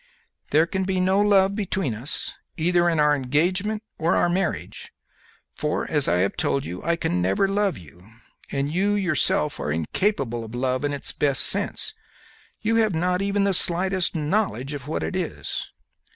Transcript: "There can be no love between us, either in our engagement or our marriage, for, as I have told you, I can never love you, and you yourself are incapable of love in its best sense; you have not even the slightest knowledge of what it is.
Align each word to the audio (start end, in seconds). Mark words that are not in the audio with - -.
"There 0.49 0.65
can 0.65 0.83
be 0.83 0.99
no 0.99 1.19
love 1.21 1.53
between 1.53 1.93
us, 1.93 2.33
either 2.57 2.89
in 2.89 2.99
our 2.99 3.15
engagement 3.15 3.83
or 3.99 4.15
our 4.15 4.29
marriage, 4.29 4.91
for, 5.53 5.87
as 5.91 6.07
I 6.07 6.15
have 6.21 6.35
told 6.35 6.65
you, 6.65 6.81
I 6.83 6.95
can 6.95 7.21
never 7.21 7.47
love 7.47 7.77
you, 7.77 8.09
and 8.51 8.73
you 8.73 8.95
yourself 8.95 9.59
are 9.59 9.71
incapable 9.71 10.43
of 10.43 10.55
love 10.55 10.83
in 10.83 10.91
its 10.91 11.11
best 11.11 11.43
sense; 11.45 11.93
you 12.61 12.77
have 12.77 12.95
not 12.95 13.21
even 13.21 13.43
the 13.43 13.53
slightest 13.53 14.15
knowledge 14.15 14.73
of 14.73 14.87
what 14.87 15.03
it 15.03 15.15
is. 15.15 15.69